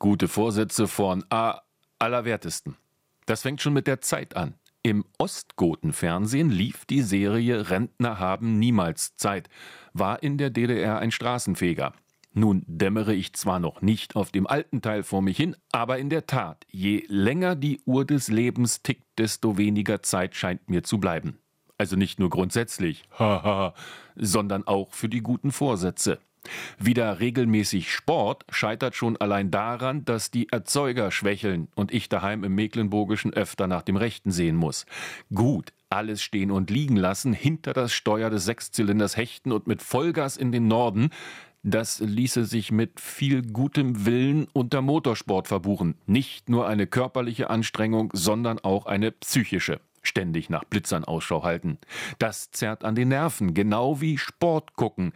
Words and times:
Gute 0.00 0.28
Vorsätze 0.28 0.88
von 0.88 1.26
A 1.28 1.60
allerwertesten. 1.98 2.74
Das 3.26 3.42
fängt 3.42 3.60
schon 3.60 3.74
mit 3.74 3.86
der 3.86 4.00
Zeit 4.00 4.34
an. 4.34 4.54
Im 4.82 5.04
Ostgotenfernsehen 5.18 6.48
lief 6.48 6.86
die 6.86 7.02
Serie 7.02 7.68
Rentner 7.68 8.18
haben 8.18 8.58
niemals 8.58 9.14
Zeit, 9.16 9.50
war 9.92 10.22
in 10.22 10.38
der 10.38 10.48
DDR 10.48 11.00
ein 11.00 11.10
Straßenfeger. 11.10 11.92
Nun 12.32 12.62
dämmere 12.66 13.12
ich 13.12 13.34
zwar 13.34 13.60
noch 13.60 13.82
nicht 13.82 14.16
auf 14.16 14.32
dem 14.32 14.46
alten 14.46 14.80
Teil 14.80 15.02
vor 15.02 15.20
mich 15.20 15.36
hin, 15.36 15.54
aber 15.70 15.98
in 15.98 16.08
der 16.08 16.24
Tat, 16.24 16.64
je 16.70 17.04
länger 17.08 17.54
die 17.54 17.82
Uhr 17.84 18.06
des 18.06 18.28
Lebens 18.28 18.80
tickt, 18.80 19.04
desto 19.18 19.58
weniger 19.58 20.02
Zeit 20.02 20.34
scheint 20.34 20.70
mir 20.70 20.82
zu 20.82 20.96
bleiben. 20.96 21.40
Also 21.76 21.96
nicht 21.96 22.18
nur 22.18 22.30
grundsätzlich, 22.30 23.02
haha, 23.18 23.74
sondern 24.16 24.66
auch 24.66 24.94
für 24.94 25.10
die 25.10 25.20
guten 25.20 25.52
Vorsätze. 25.52 26.20
Wieder 26.78 27.20
regelmäßig 27.20 27.92
Sport 27.92 28.44
scheitert 28.50 28.94
schon 28.94 29.16
allein 29.16 29.50
daran, 29.50 30.04
dass 30.04 30.30
die 30.30 30.48
Erzeuger 30.50 31.10
schwächeln 31.10 31.68
und 31.74 31.92
ich 31.92 32.08
daheim 32.08 32.44
im 32.44 32.54
Mecklenburgischen 32.54 33.32
öfter 33.32 33.66
nach 33.66 33.82
dem 33.82 33.96
Rechten 33.96 34.30
sehen 34.30 34.56
muss. 34.56 34.86
Gut, 35.34 35.72
alles 35.88 36.22
stehen 36.22 36.50
und 36.50 36.70
liegen 36.70 36.96
lassen, 36.96 37.32
hinter 37.32 37.72
das 37.72 37.92
Steuer 37.92 38.30
des 38.30 38.44
Sechszylinders 38.44 39.16
hechten 39.16 39.52
und 39.52 39.66
mit 39.66 39.82
Vollgas 39.82 40.36
in 40.36 40.52
den 40.52 40.68
Norden, 40.68 41.10
das 41.62 42.00
ließe 42.00 42.46
sich 42.46 42.72
mit 42.72 43.00
viel 43.00 43.42
gutem 43.42 44.06
Willen 44.06 44.46
unter 44.54 44.80
Motorsport 44.80 45.46
verbuchen. 45.46 45.94
Nicht 46.06 46.48
nur 46.48 46.66
eine 46.66 46.86
körperliche 46.86 47.50
Anstrengung, 47.50 48.10
sondern 48.14 48.58
auch 48.60 48.86
eine 48.86 49.12
psychische. 49.12 49.80
Ständig 50.02 50.48
nach 50.48 50.64
Blitzern 50.64 51.04
Ausschau 51.04 51.42
halten. 51.42 51.76
Das 52.18 52.50
zerrt 52.50 52.84
an 52.84 52.94
den 52.94 53.08
Nerven, 53.08 53.52
genau 53.52 54.00
wie 54.00 54.16
Sport 54.16 54.74
gucken. 54.74 55.12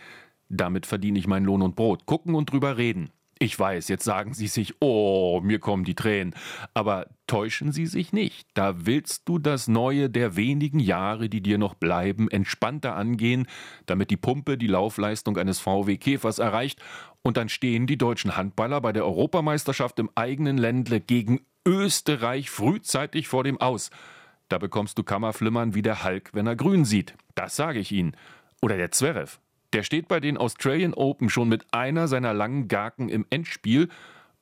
Damit 0.48 0.86
verdiene 0.86 1.18
ich 1.18 1.26
meinen 1.26 1.46
Lohn 1.46 1.62
und 1.62 1.76
Brot. 1.76 2.06
Gucken 2.06 2.34
und 2.34 2.50
drüber 2.50 2.76
reden. 2.76 3.10
Ich 3.40 3.58
weiß, 3.58 3.88
jetzt 3.88 4.04
sagen 4.04 4.32
Sie 4.32 4.46
sich, 4.46 4.74
oh, 4.80 5.40
mir 5.42 5.58
kommen 5.58 5.84
die 5.84 5.96
Tränen. 5.96 6.34
Aber 6.72 7.08
täuschen 7.26 7.72
Sie 7.72 7.86
sich 7.86 8.12
nicht. 8.12 8.48
Da 8.54 8.86
willst 8.86 9.28
du 9.28 9.38
das 9.38 9.66
Neue 9.66 10.08
der 10.08 10.36
wenigen 10.36 10.78
Jahre, 10.78 11.28
die 11.28 11.40
dir 11.40 11.58
noch 11.58 11.74
bleiben, 11.74 12.30
entspannter 12.30 12.94
angehen, 12.94 13.46
damit 13.86 14.10
die 14.10 14.16
Pumpe 14.16 14.56
die 14.56 14.68
Laufleistung 14.68 15.36
eines 15.36 15.58
VW 15.58 15.96
Käfers 15.96 16.38
erreicht. 16.38 16.80
Und 17.22 17.36
dann 17.36 17.48
stehen 17.48 17.86
die 17.86 17.98
deutschen 17.98 18.36
Handballer 18.36 18.80
bei 18.80 18.92
der 18.92 19.04
Europameisterschaft 19.04 19.98
im 19.98 20.10
eigenen 20.14 20.56
Ländle 20.56 21.00
gegen 21.00 21.40
Österreich 21.66 22.50
frühzeitig 22.50 23.26
vor 23.26 23.42
dem 23.42 23.60
Aus. 23.60 23.90
Da 24.48 24.58
bekommst 24.58 24.96
du 24.96 25.02
Kammerflimmern 25.02 25.74
wie 25.74 25.82
der 25.82 26.04
Hulk, 26.04 26.30
wenn 26.34 26.46
er 26.46 26.54
grün 26.56 26.84
sieht. 26.84 27.14
Das 27.34 27.56
sage 27.56 27.80
ich 27.80 27.90
Ihnen. 27.90 28.16
Oder 28.62 28.76
der 28.76 28.92
Zverev. 28.92 29.38
Der 29.74 29.82
steht 29.82 30.06
bei 30.06 30.20
den 30.20 30.36
Australian 30.36 30.94
Open 30.94 31.28
schon 31.28 31.48
mit 31.48 31.64
einer 31.72 32.06
seiner 32.06 32.32
langen 32.32 32.68
Gaken 32.68 33.08
im 33.08 33.26
Endspiel 33.28 33.88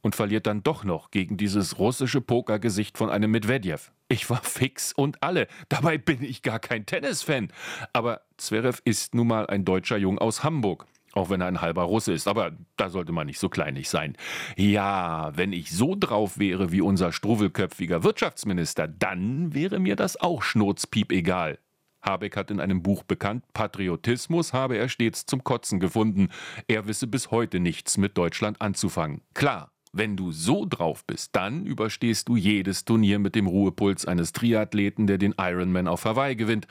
und 0.03 0.15
verliert 0.15 0.47
dann 0.47 0.63
doch 0.63 0.85
noch 0.85 1.11
gegen 1.11 1.39
dieses 1.39 1.79
russische 1.79 2.21
Pokergesicht 2.21 2.99
von 2.99 3.09
einem 3.09 3.31
Medvedev. 3.31 3.93
Ich 4.09 4.29
war 4.29 4.43
fix 4.43 4.93
und 4.93 5.23
alle. 5.23 5.49
Dabei 5.71 5.97
bin 5.97 6.23
ich 6.23 6.43
gar 6.43 6.59
kein 6.59 6.85
Tennisfan. 6.85 7.51
Aber 7.95 8.21
Zverev 8.37 8.83
ist 8.85 9.15
nun 9.15 9.29
mal 9.29 9.47
ein 9.47 9.65
deutscher 9.65 9.97
Jung 9.97 10.19
aus 10.19 10.45
Hamburg. 10.45 10.87
Auch 11.15 11.31
wenn 11.31 11.41
er 11.41 11.47
ein 11.47 11.63
halber 11.63 11.85
Russe 11.85 12.13
ist, 12.13 12.29
aber 12.29 12.53
da 12.77 12.91
sollte 12.91 13.13
man 13.13 13.27
nicht 13.27 13.39
so 13.39 13.49
kleinig 13.49 13.89
sein. 13.89 14.19
Ja, 14.57 15.35
wenn 15.35 15.55
ich 15.55 15.73
so 15.73 15.97
drauf 15.99 16.39
wäre 16.39 16.73
wie 16.73 16.83
unser 16.83 17.11
struwelköpfiger 17.11 18.05
Wirtschaftsminister, 18.05 18.87
dann 18.87 19.55
wäre 19.55 19.79
mir 19.79 19.97
das 19.97 20.21
auch 20.21 20.43
schnurzpiep 20.43 21.11
egal. 21.11 21.59
Habeck 22.03 22.37
hat 22.37 22.51
in 22.51 22.61
einem 22.61 22.83
Buch 22.83 23.05
bekannt, 23.05 23.45
Patriotismus 23.55 24.53
habe 24.53 24.77
er 24.77 24.89
stets 24.89 25.25
zum 25.27 25.45
Kotzen 25.45 25.81
gefunden. 25.81 26.29
Er 26.69 26.87
wisse 26.87 27.07
bis 27.07 27.31
heute 27.31 27.61
nichts 27.61 27.97
mit 27.97 28.19
Deutschland 28.19 28.61
anzufangen. 28.61 29.23
Klar, 29.35 29.71
wenn 29.93 30.17
du 30.17 30.33
so 30.33 30.67
drauf 30.69 31.05
bist, 31.07 31.37
dann 31.37 31.67
überstehst 31.67 32.29
du 32.29 32.37
jedes 32.37 32.85
Turnier 32.85 33.19
mit 33.19 33.35
dem 33.35 33.47
Ruhepuls 33.47 34.07
eines 34.07 34.33
Triathleten, 34.33 35.07
der 35.07 35.19
den 35.19 35.35
Ironman 35.39 35.87
auf 35.87 36.05
Hawaii 36.05 36.35
gewinnt. 36.35 36.67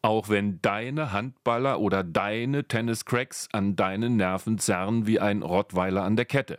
Auch 0.00 0.28
wenn 0.30 0.60
deine 0.62 1.12
Handballer 1.12 1.78
oder 1.78 2.02
deine 2.02 2.66
Tenniscracks 2.66 3.48
an 3.52 3.76
deinen 3.76 4.16
Nerven 4.16 4.58
zerren 4.58 5.06
wie 5.06 5.20
ein 5.20 5.42
Rottweiler 5.42 6.02
an 6.02 6.16
der 6.16 6.24
Kette. 6.24 6.58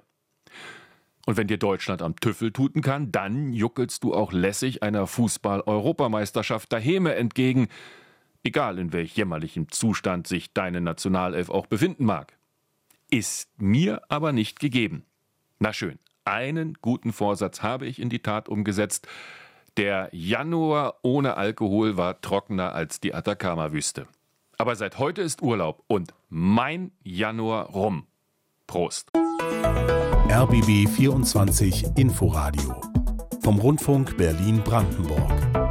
Und 1.25 1.35
wenn 1.37 1.47
dir 1.47 1.57
Deutschland 1.57 2.01
am 2.01 2.15
Tüffel 2.15 2.51
tuten 2.51 2.81
kann, 2.81 3.11
dann 3.11 3.51
juckelst 3.51 4.03
du 4.03 4.13
auch 4.13 4.31
lässig 4.31 4.83
einer 4.83 5.07
Fußball-Europameisterschaft 5.07 6.71
der 6.71 6.79
Häme 6.79 7.15
entgegen 7.15 7.67
egal 8.43 8.79
in 8.79 8.93
welch 8.93 9.15
jämmerlichem 9.15 9.69
Zustand 9.71 10.27
sich 10.27 10.53
deine 10.53 10.81
Nationalelf 10.81 11.49
auch 11.49 11.67
befinden 11.67 12.05
mag. 12.05 12.37
Ist 13.09 13.49
mir 13.57 14.01
aber 14.09 14.31
nicht 14.31 14.59
gegeben. 14.59 15.05
Na 15.59 15.73
schön, 15.73 15.99
einen 16.25 16.77
guten 16.81 17.13
Vorsatz 17.13 17.61
habe 17.61 17.85
ich 17.85 17.99
in 17.99 18.09
die 18.09 18.19
Tat 18.19 18.49
umgesetzt. 18.49 19.07
Der 19.77 20.09
Januar 20.11 20.95
ohne 21.01 21.35
Alkohol 21.37 21.97
war 21.97 22.21
trockener 22.21 22.73
als 22.73 22.99
die 22.99 23.13
Atacama-Wüste. 23.13 24.07
Aber 24.57 24.75
seit 24.75 24.99
heute 24.99 25.21
ist 25.21 25.41
Urlaub 25.41 25.83
und 25.87 26.13
mein 26.29 26.91
Januar 27.03 27.67
rum. 27.67 28.05
Prost. 28.67 29.11
RBB 30.29 30.87
24 30.89 31.97
Inforadio 31.97 32.81
vom 33.43 33.59
Rundfunk 33.59 34.15
Berlin-Brandenburg. 34.15 35.62